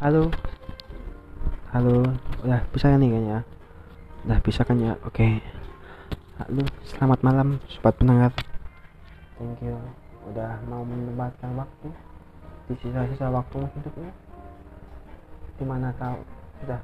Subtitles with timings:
[0.00, 0.32] Halo.
[1.76, 2.00] Halo.
[2.40, 3.44] Udah bisa kan nih kayaknya?
[4.24, 4.96] Udah bisa kan ya?
[5.04, 5.44] Oke.
[6.40, 8.32] Halo, selamat malam sobat pendengar.
[9.36, 9.76] Thank you
[10.24, 11.92] udah mau menyempatkan waktu
[12.72, 14.08] di sisa-sisa waktu hidupnya.
[15.60, 16.16] Di mana kau
[16.64, 16.80] sudah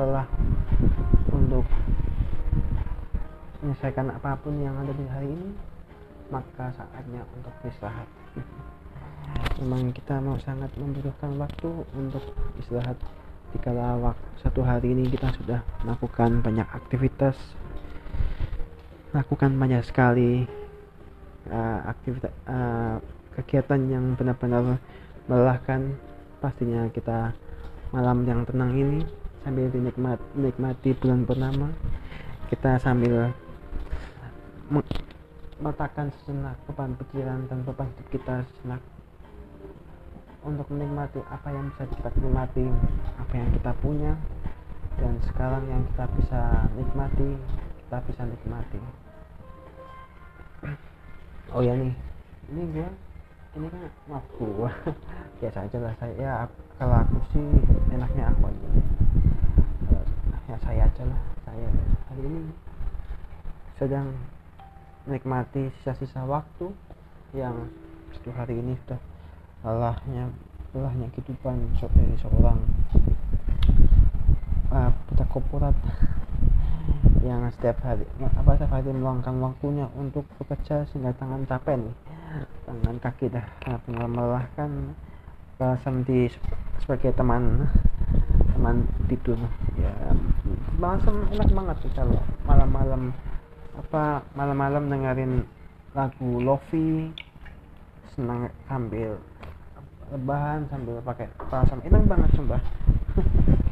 [0.00, 0.28] lelah
[1.28, 1.68] untuk
[3.60, 5.52] menyelesaikan apa pun yang ada di hari ini,
[6.32, 8.08] maka saatnya untuk istirahat
[9.58, 12.22] memang kita mau sangat membutuhkan waktu untuk
[12.62, 12.94] istirahat.
[13.54, 17.34] Jika waktu satu hari ini kita sudah melakukan banyak aktivitas.
[19.10, 20.44] Melakukan banyak sekali
[21.48, 23.00] uh, aktivitas uh,
[23.40, 24.78] kegiatan yang benar-benar
[25.26, 25.96] melelahkan.
[26.38, 27.34] Pastinya kita
[27.90, 29.02] malam yang tenang ini
[29.42, 31.72] sambil dinikmat, menikmati bulan purnama
[32.48, 33.28] kita sambil
[35.60, 38.80] meletakkan sejenak beban pikiran dan beban hidup kita sejenak
[40.48, 42.64] untuk menikmati apa yang bisa kita nikmati
[43.20, 44.12] apa yang kita punya
[44.96, 46.42] dan sekarang yang kita bisa
[46.74, 47.30] nikmati
[47.84, 48.80] kita bisa nikmati.
[51.48, 51.96] Oh ya nih
[52.52, 52.88] ini gue
[53.56, 54.70] ini kan maaf gue
[55.40, 56.32] biasa aja lah saya ya
[56.76, 57.46] kalau aku sih
[57.88, 58.68] enaknya aku aja.
[60.44, 61.68] Ya saya aja lah saya.
[62.12, 62.52] Hari ini
[63.80, 64.12] sedang
[65.08, 66.68] menikmati sisa-sisa waktu
[67.32, 67.72] yang
[68.12, 69.00] satu hari ini sudah
[69.66, 70.30] lelahnya
[70.76, 72.58] lelahnya kehidupan dari seorang
[74.70, 74.92] uh,
[75.28, 75.74] korporat
[77.28, 81.96] yang setiap hari apa setiap hari meluangkan waktunya untuk bekerja sehingga tangan capek nih.
[82.68, 83.44] Tangan kaki dah
[83.88, 84.70] benar melelahkan
[85.58, 86.30] seperti
[86.84, 87.66] sebagai teman
[88.54, 89.36] teman tidur.
[89.76, 89.92] Ya
[90.78, 93.10] langsung enak banget tuh kalau malam-malam
[93.78, 95.32] apa malam-malam dengerin
[95.94, 97.10] lagu lofi
[98.14, 99.18] senang ambil
[100.08, 102.62] lebahan sambil pakai perasaan enak banget sumpah.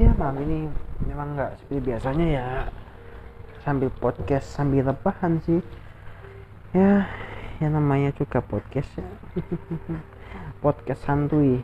[0.00, 0.66] Ya malam ini
[1.06, 2.46] memang nggak seperti biasanya ya.
[3.62, 5.62] Sambil podcast sambil lebahan sih.
[6.74, 7.06] Ya
[7.62, 9.06] yang namanya juga podcast ya.
[10.64, 11.62] Podcast santuy.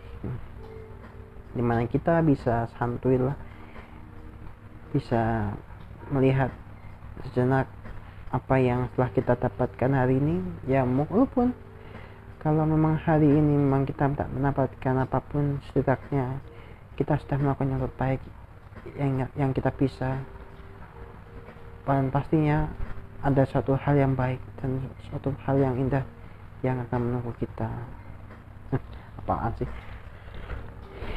[1.50, 3.34] Di mana kita bisa santuy lah.
[4.94, 5.50] Bisa
[6.14, 6.54] melihat
[7.26, 7.66] sejenak
[8.30, 10.38] apa yang telah kita dapatkan hari ini.
[10.70, 11.50] Ya walaupun
[12.38, 16.38] kalau memang hari ini memang kita tak mendapatkan apa pun setidaknya
[16.94, 18.20] kita sudah melakukan yang terbaik
[18.94, 20.22] yang yang kita bisa.
[21.82, 22.70] Dan pastinya
[23.26, 26.06] ada suatu hal yang baik dan suatu hal yang indah
[26.62, 27.66] yang akan menunggu kita.
[29.18, 29.70] Apaan sih?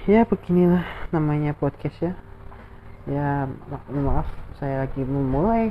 [0.10, 0.82] Ya beginilah
[1.14, 2.14] namanya podcast ya.
[3.06, 3.46] Ya
[3.94, 4.26] maaf
[4.58, 5.70] saya lagi memulai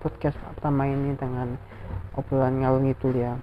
[0.00, 1.60] podcast pertama ini dengan
[2.16, 3.36] obrolan ngalung itu ya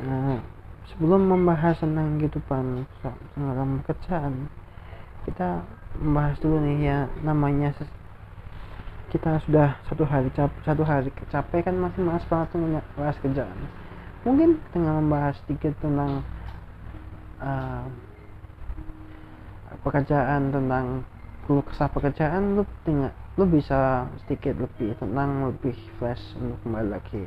[0.00, 0.40] Nah,
[0.88, 2.88] sebelum membahas tentang kehidupan
[3.36, 4.48] tentang pekerjaan,
[5.28, 5.60] kita
[6.00, 7.76] membahas dulu nih ya namanya
[9.10, 13.58] kita sudah satu hari cap satu hari capek kan masih malas banget tuh membahas kerjaan.
[14.24, 16.24] Mungkin dengan membahas sedikit tentang
[17.42, 17.84] uh,
[19.82, 21.04] pekerjaan tentang
[21.44, 27.22] keluh kesah pekerjaan lu tinggal lu bisa sedikit lebih tenang lebih fresh untuk kembali lagi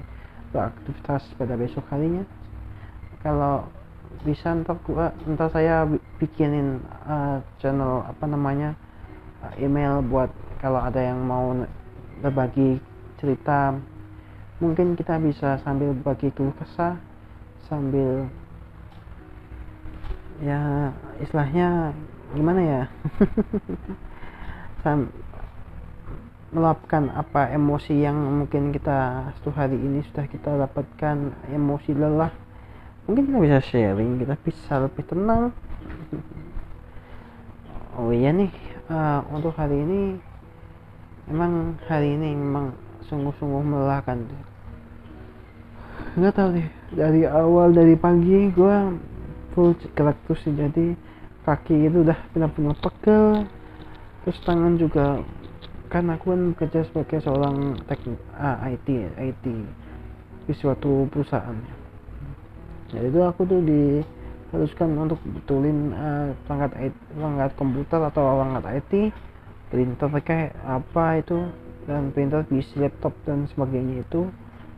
[0.53, 2.23] beraktivitas pada besok harinya
[3.23, 3.63] kalau
[4.28, 5.88] bisa ntar gua ntar saya
[6.19, 8.75] bikinin uh, channel apa namanya
[9.41, 10.29] uh, email buat
[10.63, 11.51] kalau ada yang mau
[12.23, 12.79] berbagi
[13.19, 13.75] cerita.
[14.63, 16.95] Mungkin kita bisa sambil bagi keluh kesah
[17.67, 18.31] sambil
[20.40, 21.91] ya istilahnya
[22.31, 22.84] gimana ya?
[24.84, 25.11] Sam,
[26.51, 32.43] meluapkan apa emosi yang mungkin kita satu hari ini sudah kita dapatkan emosi lelah
[33.03, 35.52] mungkin kita bisa sharing kita bisa lebih tenang.
[38.00, 38.50] Oh iya nih
[38.88, 40.18] uh, untuk hari ini
[41.28, 42.74] emang hari ini memang
[43.12, 44.24] sungguh-sungguh melelahkan.
[46.16, 48.75] Nggak tahu deh dari awal dari pagi gue
[49.53, 50.96] full gerak terus jadi
[51.44, 53.46] kaki itu udah benar-benar pegel.
[54.23, 55.20] Terus tangan juga
[55.91, 58.88] kan aku kan bekerja sebagai seorang teknik ah, IT
[59.20, 59.46] IT
[60.47, 61.83] di suatu perusahaan
[62.93, 68.93] ya itu aku tuh diharuskan untuk betulin uh, perangkat perangkat komputer atau perangkat IT
[69.73, 71.49] printer kayak apa itu
[71.90, 74.29] dan printer di laptop dan sebagainya itu.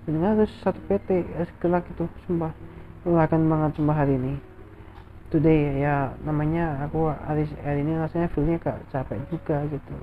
[0.08, 2.56] Dan harus satu PT ya kelak itu sumpah.
[3.04, 4.40] Melelahkan banget sumpah hari ini.
[5.34, 9.96] Today ya namanya aku hari, hari ini rasanya feelnya gak capek juga gitu.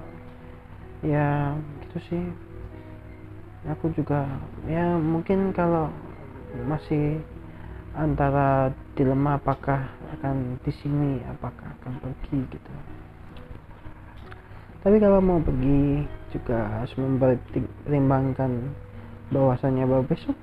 [1.06, 1.56] Ya
[1.86, 2.24] gitu sih.
[3.70, 4.26] Aku juga
[4.66, 5.88] ya mungkin kalau
[6.66, 7.22] masih
[7.92, 12.72] antara dilema apakah akan di sini apakah akan pergi gitu.
[14.82, 18.72] Tapi kalau mau pergi juga harus mempertimbangkan
[19.30, 20.36] bahwasanya bahwa besok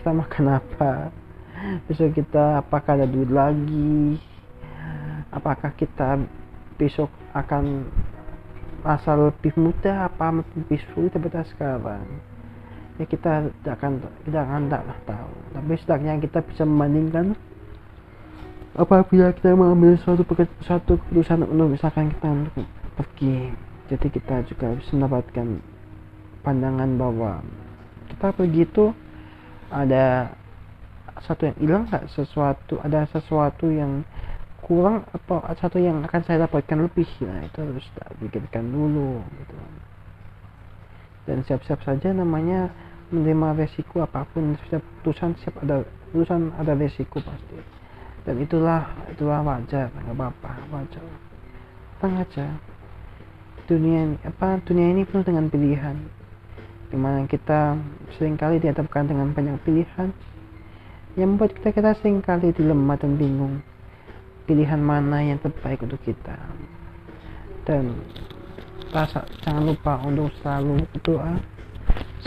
[0.00, 0.92] kita makan apa?
[1.86, 4.18] Besok kita apakah ada duit lagi?
[5.30, 6.20] Apakah kita
[6.80, 7.86] besok akan
[8.84, 12.06] masa lebih mudah apa lebih sulit daripada sekarang
[12.96, 13.92] ya kita tidak akan
[14.24, 15.32] kita akan tak tahu.
[15.52, 17.26] Tapi setidaknya kita bisa membandingkan.
[18.76, 20.20] Apabila kita mengambil suatu
[20.60, 23.56] suatu keputusan untuk misalkan kita untuk pergi
[23.86, 25.46] jadi kita juga bisa mendapatkan
[26.42, 27.32] pandangan bahwa
[28.10, 28.90] kita pergi itu
[29.70, 30.34] ada
[31.22, 32.04] satu yang hilang nggak?
[32.10, 34.02] Sesuatu ada sesuatu yang
[34.66, 37.06] kurang atau satu yang akan saya dapatkan lebih.
[37.22, 39.54] Nah itu harus kita pikirkan dulu gitu.
[41.26, 42.70] Dan siap-siap saja namanya
[43.14, 47.58] menerima resiko apa pun setiap putusan siap ada putusan ada resiko pasti.
[48.26, 51.04] Dan itulah itulah wajar nggak apa-apa wajar.
[52.02, 52.46] Tenang aja.
[53.66, 55.96] Dunia ini apa dunia ini penuh dengan pilihan.
[56.86, 57.78] Di mana kita
[58.18, 60.10] sering kali dihadapkan dengan banyak pilihan
[61.18, 63.62] yang membuat kita kita sering kali dilema dan bingung.
[64.46, 66.38] Pilihan mana yang terbaik untuk kita?
[67.66, 67.98] Dan
[68.94, 71.55] rasa jangan lupa untuk selalu berdoa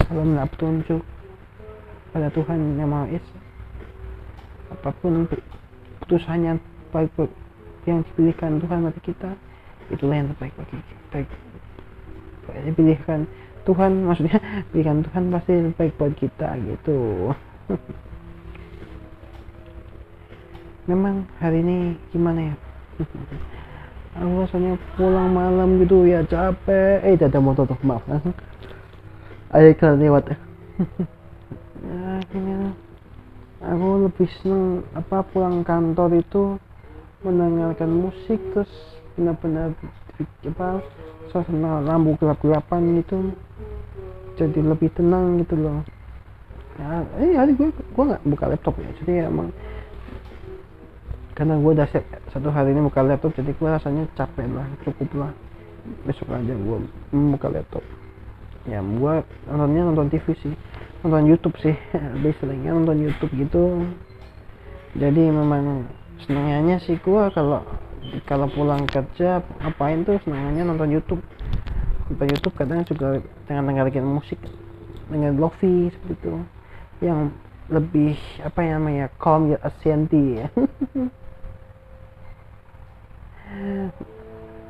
[0.07, 1.01] minta petunjuk
[2.15, 3.37] pada Tuhan yang Maha Esa.
[4.73, 5.27] Apa pun
[6.05, 6.57] putusan yang
[6.89, 7.11] baik
[7.85, 9.31] yang dipilihkan Tuhan bagi kita
[9.89, 11.19] itulah yang terbaik bagi kita.
[12.65, 13.29] Dipilihkan
[13.65, 14.39] Tuhan maksudnya
[14.73, 17.33] pilihan Tuhan pasti terbaik buat kita gitu.
[20.89, 22.55] Memang hari ini gimana ya?
[24.17, 27.05] Aku rasanya pulang malam gitu ya capek.
[27.05, 28.01] Eh tidak ada motor tuh maaf
[29.49, 30.23] ada iklan lewat
[31.89, 32.75] ya akhirnya
[33.59, 36.55] aku lebih seneng apa pulang kantor itu
[37.25, 38.71] mendengarkan musik terus
[39.19, 39.75] benar-benar
[40.47, 40.79] apa
[41.31, 43.35] suasana lampu gelap-gelapan gitu.
[44.39, 45.83] Jadi lebih tenang gitu loh.
[46.79, 49.51] Ya eh hari gue gue nggak buka laptop ya jadi emang
[51.35, 51.87] karena gue udah
[52.31, 55.31] satu hari ini buka laptop jadi gue rasanya capek lah cukup lah.
[56.07, 56.77] Besok aja gue
[57.11, 57.83] buka laptop
[58.69, 59.13] ya gue
[59.49, 60.53] nontonnya nonton TV sih.
[61.01, 61.75] Nonton YouTube sih
[62.39, 63.83] seringnya nonton YouTube gitu.
[64.93, 65.89] Jadi memang
[66.25, 67.65] senangnya sih gue kalau
[68.25, 71.23] kalau pulang kerja ngapain tuh senangnya nonton YouTube.
[72.09, 74.39] Nonton YouTube kadang juga dengan dengerin musik
[75.09, 76.33] dengan lofi seperti itu.
[77.01, 77.19] Yang
[77.69, 80.47] lebih apa yang namanya calm ya ascienti ya.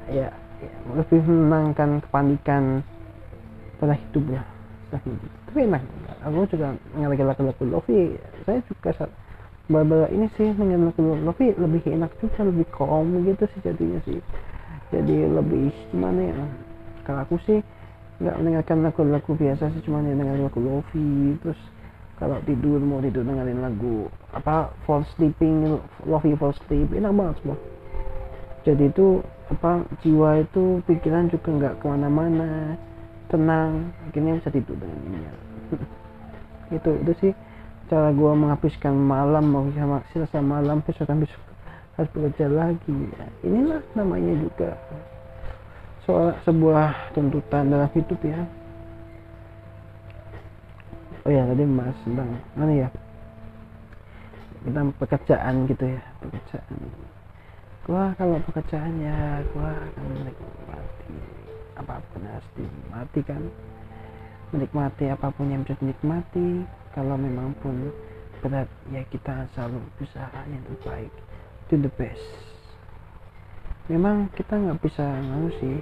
[0.10, 0.31] Ya,
[0.63, 2.81] ya lebih menenangkan kepanikan
[3.79, 4.43] pada hidupnya.
[4.91, 5.83] Tapi enak
[6.25, 8.17] aku juga dengar lagu-lagu Lofi.
[8.45, 9.11] Saya juga saat
[9.69, 11.53] baru ini sih lagu Lofi.
[11.55, 14.19] Lebih enak juga lebih calm gitu sih jadinya sih.
[14.89, 16.35] Jadi lebih gimana ya
[17.05, 17.61] kalau aku sih
[18.19, 21.37] nggak mendengarkan lagu-lagu biasa sih cuma dengar lagu Lofi.
[21.39, 21.59] Terus
[22.19, 27.57] kalau tidur mau tidur dengerin lagu apa fall sleeping Lofi fall sleep enak banget semua.
[28.67, 32.75] Jadi itu apa jiwa itu pikiran juga nggak ke mana-mana
[33.29, 35.37] tenang akhirnya bisa tidur dengan nyenyak
[36.77, 37.33] itu itu sih
[37.89, 41.49] cara gue menghabiskan malam mau sama selesai malam besok besok
[41.99, 42.95] harus bekerja lagi.
[43.11, 44.71] Ya, inilah namanya juga
[46.07, 48.39] soal sebuah tuntutan dalam hidup ya.
[51.27, 52.89] Oh ya tadi mas tentang mana ya?
[54.63, 56.74] Tentang pekerjaan gitu ya pekerjaan.
[57.83, 61.38] Gua kalau pekerjaan ya gua akan menikmati
[61.79, 63.43] apa pun harus dinikmati kan?
[64.51, 67.89] Menikmati apa pun yang bisa dinikmati kalau memang pun
[68.43, 71.13] berat ya kita selalu berusaha yang terbaik.
[71.71, 72.27] Do the best.
[73.88, 75.77] Memang kita nggak bisa ngaruh sih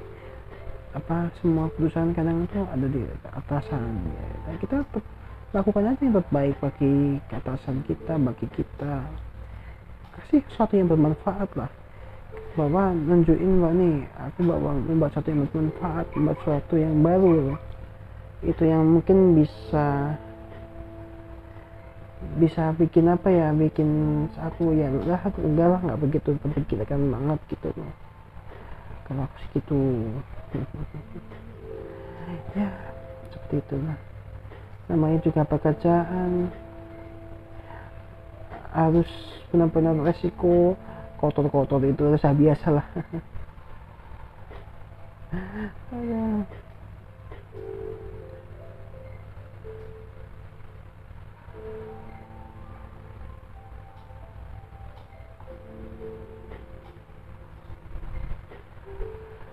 [0.96, 3.01] apa semua keputusan kadang itu ada di
[3.36, 4.27] atasan ya.
[4.48, 4.75] dan kita
[5.54, 8.94] lakukan aja yang terbaik bagi atasan kita bagi kita.
[10.18, 11.70] Kasih sesuatu yang bermanfaat lah
[12.58, 13.96] bahwa nunjukin bahwa nih.
[14.28, 17.56] Aku bawa membuat sesuatu yang bermanfaat membuat sesuatu yang baru
[18.46, 20.14] itu yang mungkin bisa
[22.38, 23.90] bisa bikin apa ya bikin
[24.38, 27.94] aku ya lah aku enggak lah nggak begitu terpikirkan banget gitu loh
[29.10, 29.80] kalau aku sih gitu.
[32.60, 32.68] Ya
[33.32, 33.96] seperti itulah
[34.92, 36.52] namanya juga pekerjaan.
[38.76, 39.08] Harus
[39.48, 40.76] benar-benar resiko
[41.18, 42.86] kotor-kotor itu rasa biasa lah.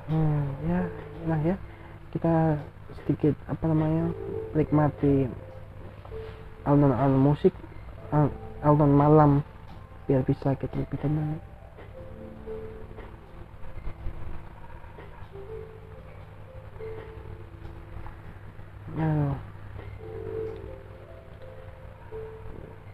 [0.05, 0.81] Hmm, ya
[1.27, 1.57] nah ya.
[2.13, 2.61] Kita
[3.03, 4.13] sedikit apa namanya
[4.55, 5.27] nikmati
[6.63, 7.53] alunan-alunan musik
[8.63, 9.31] alunan malam
[10.07, 11.41] biar bisa kita lebih tenang.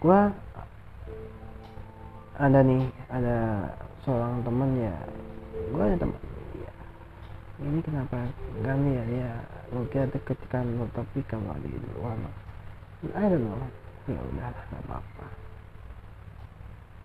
[0.00, 0.32] Gua
[2.40, 3.68] ada nih ada
[4.00, 4.96] seorang teman ya.
[5.76, 6.16] Gua ada teman
[6.56, 6.72] ya,
[7.60, 8.16] ini kenapa?
[8.64, 9.30] Gani ya dia
[9.76, 12.16] lo kira deket kan lo tapi kamu ada di luar
[13.12, 13.60] I don't know.
[14.08, 15.26] Ya udah nggak apa-apa.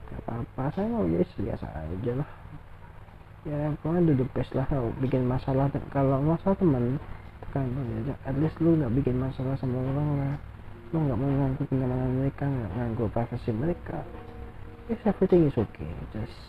[0.08, 0.64] Nggak apa-apa.
[0.72, 2.30] Saya mau biasa biasa aja lah.
[3.44, 5.68] Ya pokoknya duduk best lah kalau bikin masalah.
[5.92, 8.16] Kalau masalah teman ya.
[8.24, 10.55] At least lu nggak bikin masalah sama orang lah
[10.96, 14.00] lu nggak mau nganggu kenyamanan mereka nggak nganggu privasi mereka.
[14.88, 16.40] Yes everything is okay just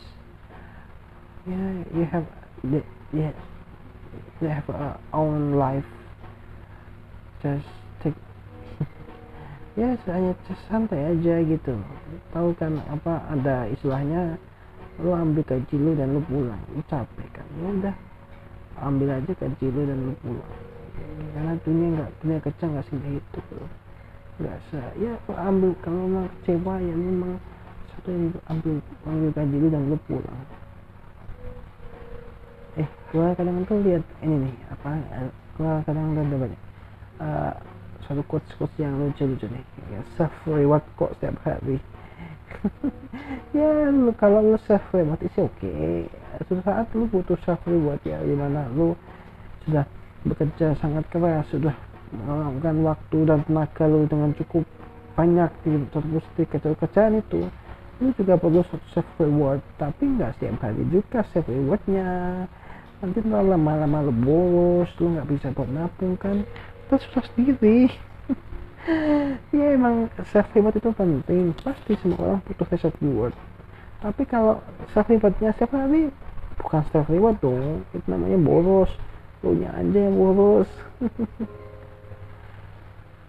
[1.50, 2.22] yeah you have
[2.62, 2.78] the
[3.10, 3.34] yeah
[4.38, 5.88] you have a own life.
[7.42, 7.66] Just
[9.80, 10.32] ya hanya
[10.70, 11.74] santai aja gitu.
[12.30, 14.38] Tahu kan apa ada istilahnya?
[15.02, 16.62] Lu ambil gaji lu dan lu pulang.
[16.70, 17.46] Lu capek kan?
[17.58, 17.96] Ya udah
[18.78, 20.54] ambil aja gaji lu dan lu pulang.
[21.34, 23.85] Karena dunia nggak dunia kecil nggak sih itu nggak
[24.70, 25.72] se ya ambil.
[25.80, 27.40] Kalau memang kecewa ya memang
[27.94, 28.76] satu yang ambil.
[29.08, 30.40] Ambil gaji dan lu pulang.
[32.76, 34.88] Eh gua kadang tuh lihat ini nih apa
[35.56, 36.62] gua kadang udah banyak
[37.24, 37.52] uh,
[38.04, 39.64] satu quotes quotes yang lucu lucu nih.
[39.88, 41.80] Ya, self reward kok setiap hari.
[43.56, 43.88] Ya
[44.20, 46.04] kalau lu self reward itu oke okay.
[46.36, 48.92] suatu saat lu butuh self reward ya di mana lu
[49.64, 49.88] sudah
[50.28, 51.72] bekerja sangat keras sudah
[52.14, 54.62] melakukan waktu dan tenaga lu dengan cukup
[55.16, 57.48] banyak di terus di kerjaan itu.
[57.96, 62.44] Lu juga perlu suatu self reward tapi nggak setiap hari juga self rewardnya.
[63.00, 66.44] Nanti lama-lama lu boros lu nggak bisa buat nabung kan.
[66.86, 67.88] Kita susah sendiri.
[69.50, 71.50] Ya emang self reward itu penting.
[71.58, 73.34] Pasti semua orang butuh self reward.
[73.98, 74.62] Tapi kalau
[74.94, 76.14] self rewardnya setiap hari
[76.62, 77.82] bukan self reward dong.
[77.90, 78.92] Itu namanya boros.
[79.42, 80.70] Lu nya aja yang boros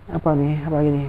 [0.08, 0.56] apa nih?
[0.68, 1.04] Apa gini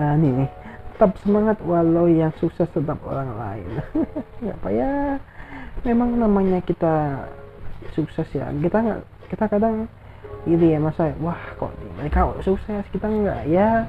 [0.00, 0.50] ah nih nih.
[0.96, 3.70] Tetap semangat walau yang sukses tetap orang lain.
[4.44, 4.92] Nggak apa ya.
[5.84, 7.24] Memang namanya kita
[7.92, 8.48] sukses ya.
[8.52, 9.00] Kita nggak
[9.32, 9.88] kita kadang
[10.48, 12.84] iri ya masa wah kok mereka sukses?
[12.92, 13.84] Kita enggak ya?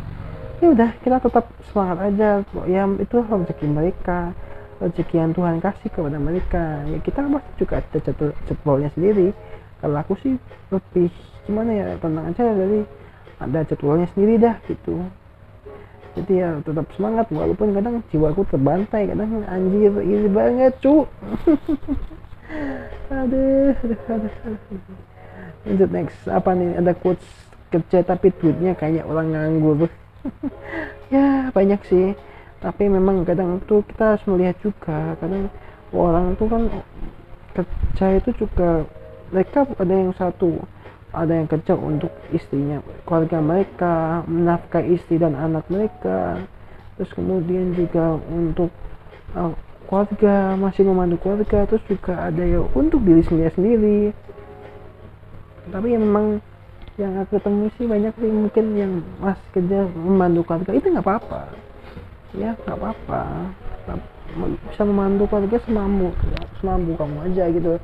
[0.61, 2.29] Ya udah kita tetap semangat aja.
[2.67, 4.35] Ya itu rezeki mereka.
[4.79, 6.83] Rezeki yang Tuhan kasih kepada mereka.
[6.87, 9.35] Ya kita pasti juga ada jadwal jadwalnya sendiri.
[9.81, 10.37] Kalau aku sih
[10.69, 11.09] lebih
[11.51, 12.79] gimana ya tenang aja jadi
[13.43, 15.03] ada jadwalnya sendiri dah gitu.
[16.15, 21.03] Jadi ya tetap semangat walaupun kadang jiwaku terbantai kadang anjir iri banget cu.
[23.11, 24.79] Aduh aduh aduh, aduh.
[25.67, 26.79] Lanjut next apa nih?
[26.79, 27.27] Ada quotes
[27.71, 29.87] kerja tapi duitnya kayak orang nganggur.
[31.11, 32.15] Ya banyak sih.
[32.63, 35.51] Tapi memang kadang tuh kita harus melihat juga kadang
[35.91, 36.71] orang tuh kan
[37.51, 38.87] kerja itu juga
[39.31, 40.55] mereka ada yang satu
[41.11, 46.39] ada yang kerja untuk istrinya keluarga mereka menafkahi istri dan anak mereka.
[46.95, 48.71] Terus kemudian juga untuk
[49.35, 49.51] uh,
[49.91, 51.67] keluarga masih memandu keluarga.
[51.67, 54.01] Terus juga ada yang untuk diri sendiri sendiri.
[55.67, 56.27] Tapi yang memang
[56.99, 60.71] yang aku ketemu sih banyak sih mungkin yang mas kerja memandu keluarga.
[60.71, 61.41] Itu nggak apa-apa.
[62.31, 63.23] Ya nggak apa-apa.
[64.71, 66.15] Bisa memandu keluarga semampu
[66.63, 67.75] semampu kamu aja gitu.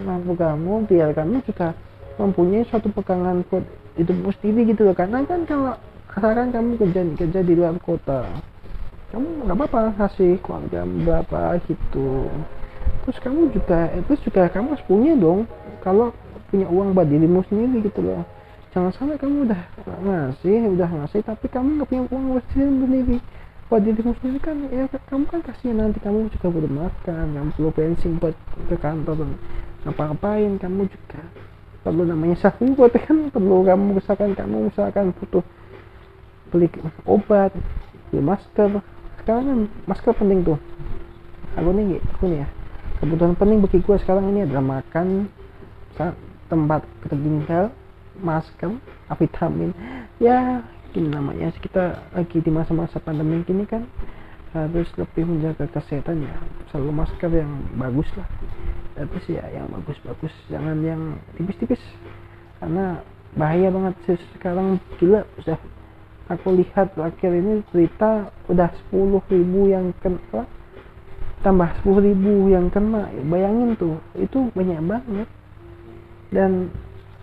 [0.00, 1.76] Semampu kamu biar kamu juga
[2.20, 3.64] mempunyai suatu pegangan buat
[3.98, 4.94] hidupmu sendiri gitu loh.
[4.94, 5.74] Karena kan kalau
[6.14, 8.22] asalkan kamu kerja kerja di luar kota
[9.14, 12.26] kamu nggak apa-apa kasih keluarga berapa gitu.
[13.06, 15.46] Terus kamu juga terus juga kamu harus punya dong
[15.86, 16.10] kalau
[16.50, 18.26] punya uang buat dirimu sendiri gitu loh.
[18.74, 23.16] Jangan sampai kamu udah ngasih udah ngasih tapi kamu nggak punya uang buat dirimu sendiri.
[23.70, 27.70] Buat dirimu sendiri kan ya kamu kan kasihan nanti kamu juga perlu makan kamu perlu
[27.70, 28.34] bensin buat
[28.66, 29.30] ke kantor dan
[29.86, 31.22] ngapa-ngapain kamu juga
[31.84, 33.28] perlu namanya reward kan?
[33.28, 35.44] Perlu kamu misalkan kamu misalkan butuh
[36.48, 36.66] beli
[37.04, 37.52] obat
[38.08, 38.80] beli masker.
[39.20, 40.58] Sekarang kan masker penting tuh.
[41.60, 42.48] Aku nih aku nih ya.
[43.04, 45.28] Kebutuhan penting bagi gue sekarang ini adalah makan
[46.48, 47.70] tempat tertinggal
[48.18, 48.74] masker
[49.14, 49.70] vitamin
[50.22, 50.62] ya
[50.94, 53.86] ini namanya kita lagi di masa-masa pandemi ini kan
[54.54, 56.34] harus lebih menjaga kesehatan ya.
[56.70, 58.26] Selalu masker yang bagus lah
[59.26, 60.34] sih ya yang bagus-bagus.
[60.50, 61.82] Jangan yang tipis-tipis.
[62.62, 63.02] Karena
[63.34, 64.78] bahaya banget sih sekarang.
[65.02, 65.58] Gila sudah
[66.30, 70.48] aku lihat akhir ini berita udah 10 ribu yang kena
[71.44, 73.12] tambah 10 ribu yang kena.
[73.28, 75.28] Bayangin tuh itu banyak banget.
[76.32, 76.72] Dan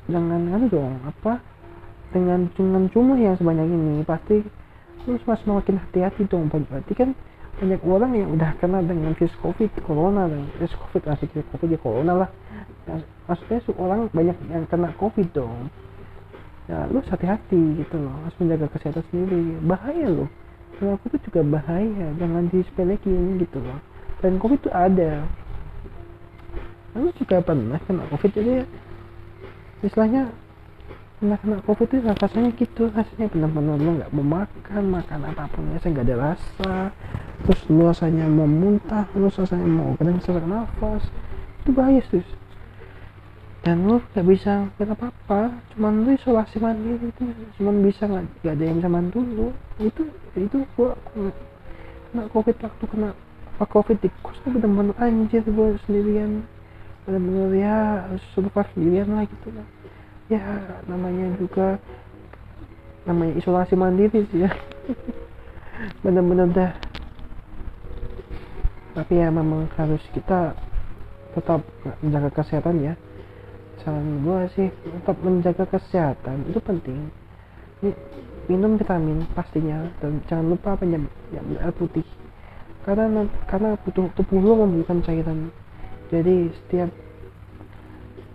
[0.06, 1.34] dengan kan dong apa?
[2.14, 4.46] Dengan dengan jumlah yang sebanyak ini pasti
[5.02, 6.54] terus mas makin hati-hati dong.
[6.54, 7.18] Berarti kan
[7.60, 11.70] banyak orang yang udah kena dengan virus covid corona dan virus covid asik virus covid
[11.76, 12.30] ya corona lah.
[12.90, 12.96] Ya,
[13.30, 15.70] maksudnya orang banyak yang kena covid dong.
[16.70, 19.60] Ya lu hati-hati gitu loh harus menjaga kesehatan sendiri.
[19.66, 20.30] Bahaya loh.
[20.80, 23.80] Kena covid juga bahaya jangan disepelekin gitu loh.
[24.24, 25.26] Dan covid itu ada.
[26.96, 28.66] Lu juga pernah kena covid jadi ya
[29.82, 30.30] istilahnya
[31.18, 35.70] kena kena covid itu rasanya gitu rasanya benar-benar lo nggak mau makan makan apa pun
[35.74, 36.74] ya nggak ada rasa
[37.42, 41.04] terus lu rasanya mau muntah lu rasanya mau kadang sesak nafas.
[41.62, 42.24] Itu bahaya sih
[43.62, 45.54] dan lu nggak bisa nggak apa-apa.
[45.74, 47.24] Cuman lu isolasi mandiri itu.
[47.62, 49.48] Cuman bisa nggak nggak ada yang bisa bantu lu.
[49.78, 50.02] Itu
[50.34, 53.10] itu gua kena covid waktu kena
[53.62, 56.42] covid di kos tuh benar-benar anjir gua sendirian.
[57.06, 57.78] Benar-benar ya
[58.34, 59.68] survive sendirian lah gitu lah.
[60.26, 60.42] Ya
[60.90, 61.78] namanya juga
[63.06, 64.50] namanya isolasi mandiri sih ya.
[66.06, 66.72] Benar-benar dah
[68.92, 70.52] tapi ya memang harus kita
[71.32, 71.64] tetap
[72.04, 72.94] menjaga kesehatan ya.
[73.82, 77.08] Saran gue sih tetap menjaga kesehatan itu penting.
[78.46, 82.06] Minum vitamin pastinya dan jangan lupa banyak air putih.
[82.84, 85.50] Karena karena butuh tubuh lo membutuhkan cairan.
[86.12, 86.92] Jadi setiap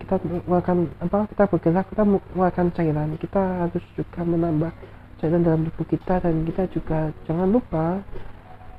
[0.01, 3.09] kita mengeluarkan apa kita bergerak kita mengeluarkan cairan.
[3.21, 4.71] Kita harus juga menambah
[5.21, 8.01] cairan dalam tubuh kita dan kita juga jangan lupa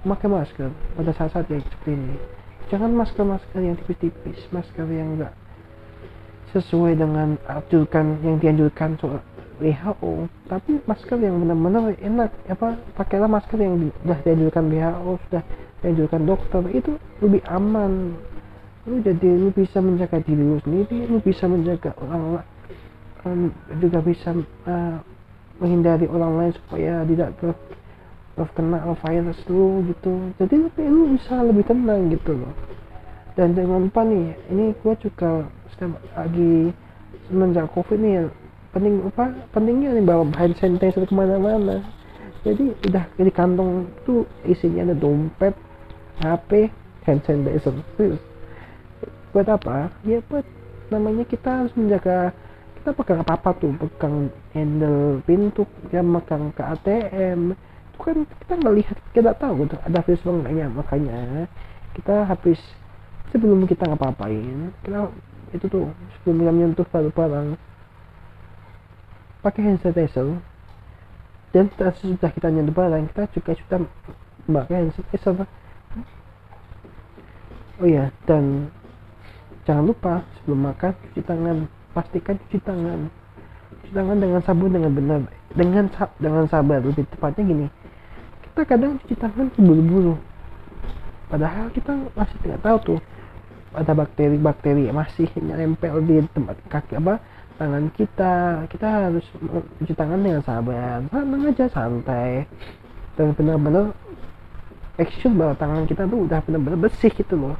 [0.06, 2.16] memakai masker pada saat-saat yang seperti ini.
[2.68, 5.34] Jangan masker-masker yang tipis-tipis masker yang enggak
[6.52, 9.20] sesuai dengan anjuran yang dianjurkan soal
[9.60, 15.42] WHO tapi masker yang benar-benar enak apa pakailah masker yang sudah dianjurkan WHO sudah
[15.84, 18.16] dianjurkan dokter itu lebih aman.
[18.88, 22.48] Lu jadi lu bisa menjaga diri lu sendiri lu bisa menjaga orang lain
[23.26, 23.50] um,
[23.82, 24.30] juga bisa
[24.66, 24.96] uh,
[25.58, 27.50] menghindari orang lain supaya tidak ter
[28.38, 30.30] terkena virus lu gitu.
[30.38, 32.54] Jadi lebih lu bisa lebih tenang gitu loh.
[33.34, 36.74] Dan jangan lupa nih ini gua juga setiap lagi
[37.30, 38.26] semenjak covid nih
[38.74, 41.82] penting apa pentingnya nih bawa hand sanitizer ke mana-mana.
[42.46, 45.54] Jadi udah di kantong tuh isinya ada dompet
[46.22, 46.70] HP
[47.06, 47.74] hand sanitizer.
[49.34, 49.92] Buat apa?
[50.06, 50.46] Ya buat
[50.88, 52.32] namanya kita harus menjaga
[52.80, 57.52] kita pegang apa apa tuh pegang handle pintu ya pegang ke ATM
[57.98, 61.18] kan kita nggak lihat kita tahu tuh ada virus enggaknya makanya
[61.98, 62.60] kita habis
[63.34, 65.10] sebelum kita ngapa-ngapain kita
[65.52, 65.88] itu tuh
[66.20, 67.56] sebelum kita menyentuh barang-barang
[69.40, 70.38] pakai hand sanitizer.
[71.48, 73.78] Dan sesudah kita nyentuh barang kita juga sudah
[74.44, 75.48] memakai hand sanitizer.
[77.78, 78.74] Oh iya dan
[79.62, 81.56] jangan lupa sebelum makan cuci tangan
[81.94, 83.08] pastikan cuci tangan.
[83.80, 85.20] Cuci tangan dengan sabun dengan benar
[85.54, 85.86] dengan
[86.18, 86.82] dengan sabar.
[86.82, 87.66] Lebih tepatnya gini
[88.58, 90.18] kita kadang cuci tangan buru-buru.
[91.30, 93.00] Padahal kita masih tidak tahu tuh
[93.70, 97.22] ada bakteri-bakteri masih nempel di tempat kaki apa
[97.54, 98.66] tangan kita.
[98.66, 99.22] Kita harus
[99.78, 102.50] cuci tangan dengan sabar tenang aja santai.
[103.14, 103.94] Dan benar-benar
[104.98, 107.54] action bahwa tangan kita tuh udah benar-benar bersih gitu loh.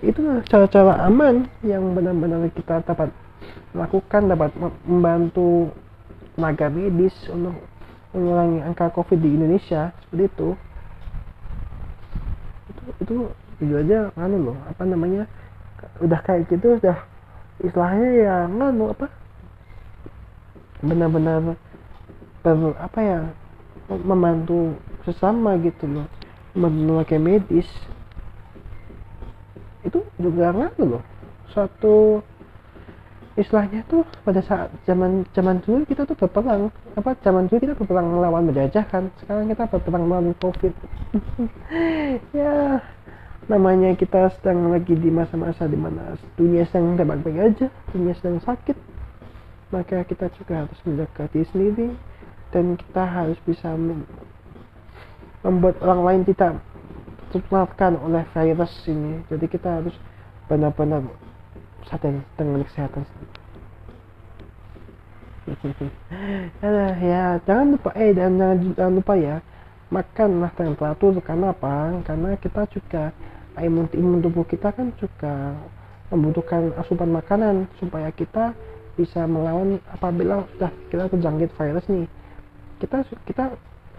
[0.00, 3.12] Itu cara-cara aman yang benar-benar kita dapat
[3.76, 4.56] lakukan dapat
[4.88, 5.68] membantu
[6.32, 7.75] tenaga medis untuk
[8.14, 10.48] mengurangi angka covid di Indonesia seperti itu.
[12.70, 13.16] Itu itu
[13.56, 15.24] itu aja nganu loh apa namanya
[16.04, 16.98] udah kayak gitu udah
[17.64, 19.08] istilahnya ya nganu apa
[20.84, 21.56] benar-benar
[22.78, 23.20] apa ya
[23.88, 26.06] membantu sesama gitu loh
[26.54, 27.66] memakai medis.
[29.82, 31.02] Itu juga ngaruh loh
[31.50, 32.20] suatu
[33.36, 36.72] istilahnya tuh pada saat zaman zaman dulu kita tuh berperang.
[36.96, 39.12] Apa zaman dulu kita berperang melawan penjajah kan?
[39.20, 40.72] Sekarang kita berperang melawan covid.
[42.34, 42.80] Ya
[43.46, 48.42] namanya kita sedang lagi di masa-masa di mana dunia sedang tidak baik-baik aja dunia sedang
[48.42, 48.74] sakit.
[49.70, 51.88] Maka kita juga harus menjaga diri sendiri
[52.50, 53.74] dan kita harus bisa
[55.44, 56.58] membuat orang lain tidak
[57.30, 59.22] tertularkan oleh virus ini.
[59.28, 59.94] Jadi kita harus
[60.46, 61.02] benar-benar
[61.86, 63.04] sadar dengan kesehatan
[67.06, 69.36] ya jangan lupa eh dan jangan, jangan lupa ya
[69.90, 71.94] makanlah dengan teratur karena apa?
[72.02, 73.14] Karena kita juga
[73.56, 75.54] imun imun tubuh kita kan juga
[76.10, 78.54] membutuhkan asupan makanan supaya kita
[78.98, 82.06] bisa melawan apabila sudah kita terjangkit virus nih.
[82.82, 83.54] Kita kita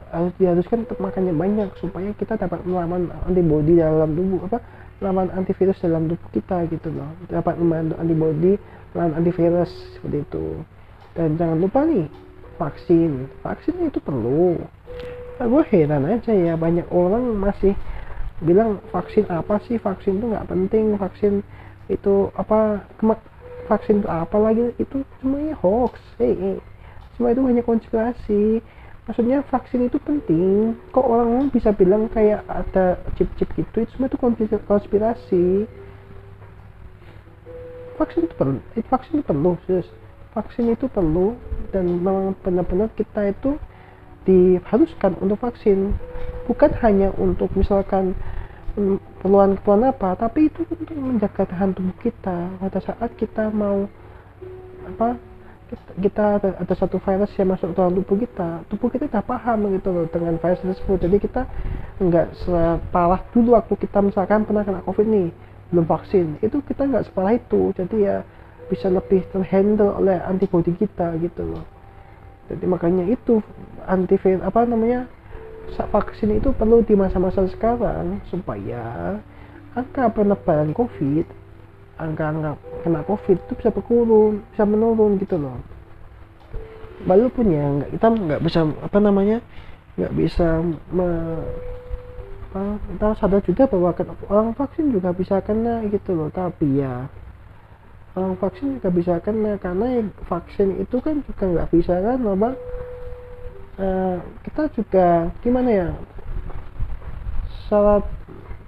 [0.07, 4.59] harus diharuskan untuk makannya banyak supaya kita dapat melawan antibodi dalam tubuh apa
[4.97, 7.09] melawan antivirus dalam tubuh kita gitu loh.
[7.29, 8.53] Dapat membantu antibodi
[8.93, 10.45] melawan antivirus seperti itu.
[11.13, 12.05] Dan jangan lupa nih
[12.57, 13.29] vaksin.
[13.45, 14.57] Vaksin itu perlu.
[15.37, 17.77] Nah, gue heran aja ya banyak orang masih
[18.41, 19.77] bilang vaksin apa sih?
[19.77, 20.97] Vaksin itu nggak penting.
[20.97, 21.45] Vaksin
[21.87, 23.21] itu apa kemak
[23.69, 24.73] vaksin itu apa lagi?
[24.81, 25.97] Itu semuanya hoax.
[26.17, 26.57] Hey, hey.
[27.17, 28.61] semua itu hanya konspirasi
[29.07, 30.75] maksudnya vaksin itu penting.
[30.91, 33.87] Kok orang bisa bilang kayak ada chip-chip gitu?
[33.87, 34.19] Itu semua itu
[34.67, 35.65] konspirasi.
[37.97, 38.61] Vaksin itu perlu
[38.93, 39.87] vaksin itu perlu sis.
[40.37, 41.33] vaksin itu perlu
[41.73, 43.57] dan memang benar-benar kita itu
[44.21, 45.97] diharuskan untuk vaksin.
[46.45, 48.13] Bukan hanya untuk misalkan
[48.77, 52.53] keperluan-keperluan apa tapi itu untuk menjaga tahan tubuh kita.
[52.61, 53.89] Pada saat kita mau
[54.85, 55.17] apa
[55.99, 58.63] kita, ada, satu virus yang masuk dalam tubuh kita.
[58.71, 60.97] Tubuh kita tidak paham gitu loh dengan virus tersebut.
[61.03, 61.41] Jadi kita
[61.99, 65.27] nggak separah dulu waktu kita misalkan pernah kena covid nih
[65.73, 66.39] belum vaksin.
[66.39, 67.75] Itu kita nggak separah itu.
[67.75, 68.23] Jadi ya
[68.67, 71.63] bisa lebih terhandle oleh antibody kita gitu loh.
[72.47, 73.43] Jadi makanya itu
[73.83, 75.07] antivirus apa namanya
[75.75, 79.19] vaksin itu perlu di masa-masa sekarang supaya
[79.75, 81.27] angka penebalan covid
[81.97, 85.57] angka-angka kena covid itu bisa berkurang bisa menurun gitu loh.
[87.05, 89.37] Walaupun ya nggak kita nggak bisa apa namanya
[89.97, 90.61] nggak bisa
[90.93, 91.09] me,
[92.53, 93.89] apa, kita sadar juga bahwa
[94.29, 96.29] orang vaksin juga bisa kena gitu loh.
[96.29, 97.09] Tapi ya
[98.17, 102.49] orang vaksin juga bisa kena karena vaksin itu kan juga nggak bisa kan apa
[103.77, 105.89] uh, kita juga gimana ya
[107.69, 108.03] saat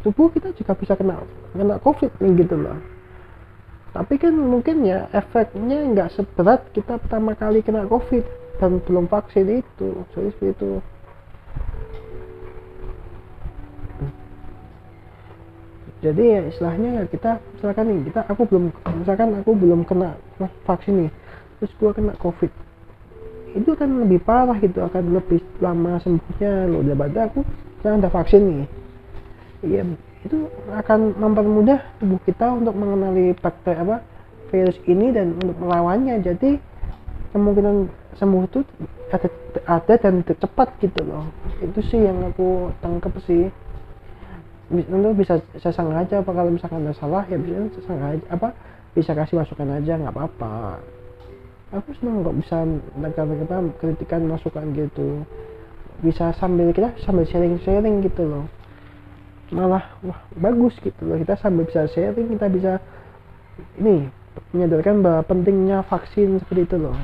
[0.05, 1.25] tubuh kita juga bisa kena
[1.57, 2.77] kena covid nih gitu loh
[3.89, 8.21] tapi kan mungkin ya efeknya nggak seberat kita pertama kali kena covid
[8.61, 10.71] dan belum vaksin itu jadi seperti itu.
[15.99, 18.63] Jadi ya istilahnya ya kita misalkan nih kita aku belum
[19.03, 20.15] misalkan aku belum kena
[20.63, 21.11] vaksin nih
[21.59, 22.51] terus gua kena covid.
[23.57, 26.69] Itu kan lebih parah gitu akan lebih lama sembuhnya.
[26.71, 27.41] Loh daripada aku
[27.81, 28.67] jangan ada vaksin nih.
[29.65, 29.81] Iya
[30.19, 34.03] itu akan mempermudah tubuh kita untuk mengenali bakteri apa
[34.51, 36.19] virus ini dan untuk melawannya.
[36.19, 36.59] Jadi
[37.31, 37.87] kemungkinan
[38.19, 38.59] sembuh itu
[39.15, 39.29] ada,
[39.63, 41.31] ada dan cepat gitu loh.
[41.63, 43.47] Itu sih yang aku tangkap sih.
[44.69, 48.53] Tentu bisa saya sengaja apa kalau misalkan ada salah ya bisa sengaja apa
[48.93, 50.83] bisa kasih masukan aja nggak apa-apa.
[51.79, 52.65] Aku senang kok bisa
[53.15, 55.23] kita kritikan masukan gitu.
[56.03, 58.58] Bisa sambil kita sambil sharing-sharing gitu loh
[59.49, 61.17] malah wah bagus gitu loh.
[61.17, 62.71] Kita sambil bisa sharing kita bisa
[63.81, 64.07] ini
[64.55, 66.97] menyadarkan bahwa pentingnya vaksin seperti itu loh.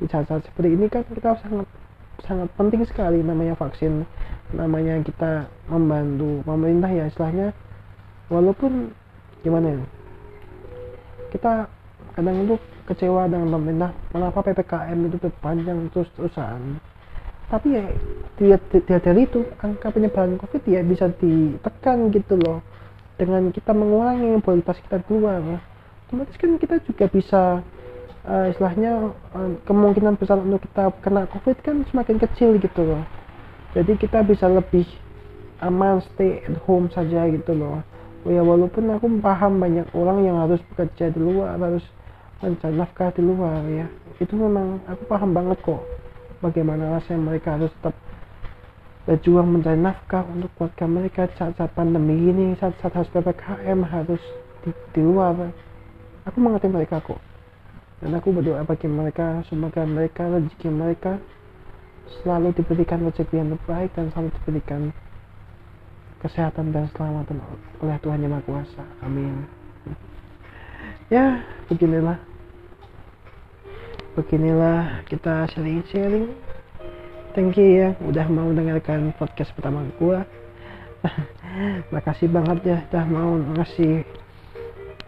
[0.00, 1.68] Di saat-saat seperti ini kan kita sangat
[2.24, 4.04] sangat penting sekali namanya vaksin.
[4.50, 7.52] Namanya kita membantu pemerintah ya istilahnya.
[8.30, 8.94] Walaupun
[9.42, 9.80] gimana ya
[11.30, 11.70] kita
[12.18, 12.56] kadang itu
[12.90, 16.82] kecewa dengan pemerintah kenapa ppkm itu panjang terus terusan
[17.50, 17.84] tapi ya
[18.38, 18.56] dia
[19.02, 22.62] dari itu angka penyebaran covid ya bisa ditekan gitu loh.
[23.20, 25.44] Dengan kita mengurangi mobilitas kita keluar
[26.08, 27.42] otomatis kan kita juga bisa
[28.24, 33.02] uh, istilahnya uh, kemungkinan besar untuk kita kena covid kan semakin kecil gitu loh.
[33.76, 34.88] Jadi kita bisa lebih
[35.60, 37.84] aman stay at home saja gitu loh.
[38.24, 41.84] Oh ya walaupun aku paham banyak orang yang harus bekerja di luar harus
[42.40, 43.84] mencari nafkah di luar ya.
[44.16, 45.84] Itu memang aku paham banget kok
[46.40, 47.96] bagaimana rasanya mereka harus tetap
[49.08, 54.22] berjuang mencari nafkah untuk keluarga mereka saat-saat pandemi ini saat-saat harus PPKM harus
[54.64, 55.52] di, di luar.
[56.28, 57.20] Aku mengerti mereka kok.
[58.00, 61.20] Dan aku berdoa bagi mereka semoga mereka rezeki mereka
[62.20, 64.80] selalu diberikan rezeki yang terbaik dan selalu diberikan
[66.20, 67.40] kesehatan dan keselamatan
[67.80, 68.84] oleh Tuhan Yang Maha Kuasa.
[69.04, 69.44] Amin.
[71.12, 72.29] Ya beginilah
[74.18, 76.34] beginilah kita sharing-sharing.
[77.30, 80.26] Thank you ya udah mau dengarkan podcast pertama gua.
[81.94, 84.02] Makasih banget ya udah mau ngasih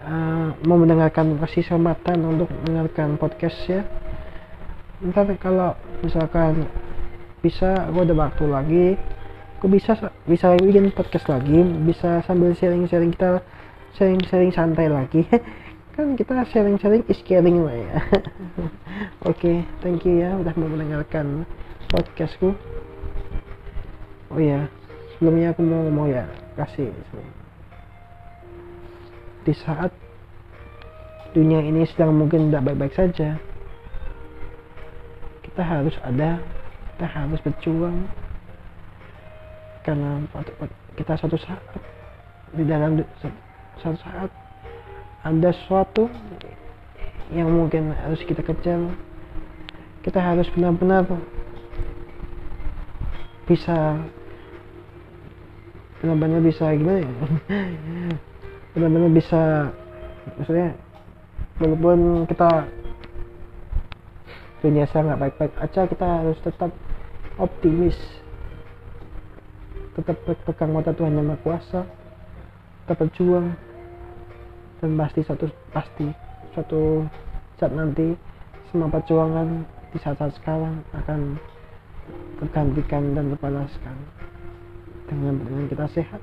[0.06, 3.82] uh, mau mendengarkan kasih kesempatan untuk mendengarkan podcast ya.
[5.02, 5.74] Ntar kalau
[6.06, 6.70] misalkan
[7.42, 8.86] bisa gue ada waktu lagi.
[9.58, 13.42] Gue bisa bisa bikin podcast lagi bisa sambil sharing-sharing kita
[13.94, 15.22] sharing-sharing santai lagi
[15.92, 17.92] kan kita sharing-sharing is caring lah ya.
[19.28, 21.44] Oke okay, thank you ya udah mau mendengarkan
[21.92, 22.56] podcastku.
[24.32, 24.66] Oh ya
[25.14, 26.24] sebelumnya aku mau ngomong ya
[26.56, 26.88] kasih
[29.42, 29.90] di saat
[31.34, 33.40] dunia ini sedang mungkin tidak baik-baik saja
[35.52, 36.40] kita harus ada
[36.96, 38.08] kita harus berjuang.
[39.84, 40.24] Karena
[40.96, 41.60] kita suatu saat
[42.56, 43.04] di dalam
[43.76, 44.30] suatu saat
[45.22, 46.10] ada sesuatu
[47.30, 48.90] yang mungkin harus kita kejar.
[50.02, 51.06] Kita harus benar-benar
[53.46, 54.02] bisa
[56.02, 57.12] benar-benar bisa gimana ya?
[58.74, 59.70] Benar-benar bisa
[60.34, 60.74] maksudnya
[61.62, 62.66] walaupun kita
[64.62, 66.70] dunia saya nggak baik-baik aja kita harus tetap
[67.38, 67.98] optimis.
[69.94, 71.86] Tetap pegang mata Tuhan yang Maha Kuasa.
[72.82, 73.54] Tetap berjuang
[74.82, 76.10] dan pasti satu pasti
[76.58, 77.06] suatu
[77.54, 78.18] saat nanti
[78.74, 79.62] semua perjuangan
[79.94, 81.38] di saat-saat sekarang akan
[82.42, 83.96] tergantikan dan terbalaskan
[85.06, 86.18] dengan dengan kita sehat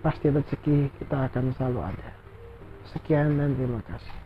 [0.00, 2.10] pasti rezeki kita akan selalu ada.
[2.88, 4.16] Sekian dan terima kasih